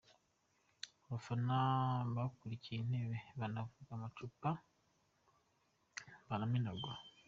[1.05, 1.55] Abafana
[2.13, 4.49] badukiriye intebe baravuna, amacupa
[6.27, 6.97] baramenagura.